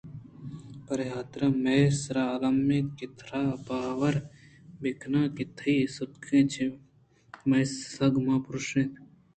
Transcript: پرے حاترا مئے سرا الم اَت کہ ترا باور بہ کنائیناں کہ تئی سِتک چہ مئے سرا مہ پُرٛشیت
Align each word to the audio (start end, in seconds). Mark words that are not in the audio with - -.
پرے 0.85 1.05
حاترا 1.13 1.47
مئے 1.63 1.79
سرا 2.01 2.23
الم 2.35 2.69
اَت 2.75 2.87
کہ 2.97 3.05
ترا 3.17 3.43
باور 3.67 4.15
بہ 4.79 4.89
کنائیناں 5.01 5.33
کہ 5.35 5.43
تئی 5.57 5.75
سِتک 5.95 6.25
چہ 6.53 6.65
مئے 7.49 7.63
سرا 7.91 8.07
مہ 8.25 8.35
پُرٛشیت 8.43 8.91